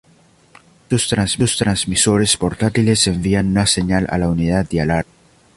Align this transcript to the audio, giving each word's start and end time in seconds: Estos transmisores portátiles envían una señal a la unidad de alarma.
Estos 0.89 1.53
transmisores 1.63 2.35
portátiles 2.35 3.05
envían 3.05 3.49
una 3.51 3.67
señal 3.67 4.07
a 4.09 4.17
la 4.17 4.29
unidad 4.29 4.67
de 4.67 4.81
alarma. 4.81 5.11